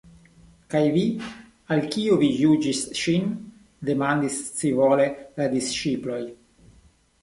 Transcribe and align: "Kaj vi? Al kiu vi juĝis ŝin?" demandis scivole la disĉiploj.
"Kaj 0.73 0.79
vi? 0.95 1.03
Al 1.75 1.83
kiu 1.97 2.17
vi 2.23 2.31
juĝis 2.45 2.81
ŝin?" 3.03 3.31
demandis 3.93 4.43
scivole 4.51 5.11
la 5.41 5.53
disĉiploj. 5.57 6.23